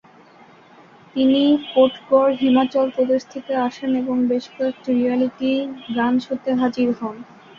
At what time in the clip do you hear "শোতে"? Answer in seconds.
6.25-6.51